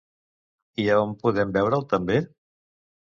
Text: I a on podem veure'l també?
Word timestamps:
I 0.83 0.87
a 0.95 0.95
on 1.03 1.13
podem 1.25 1.53
veure'l 1.59 1.85
també? 1.95 2.21